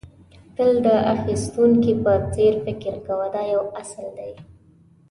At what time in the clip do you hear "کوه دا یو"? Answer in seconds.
3.07-3.61